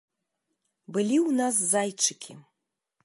Былі 0.95 1.17
ў 1.27 1.29
нас 1.41 1.55
зайчыкі. 1.75 2.33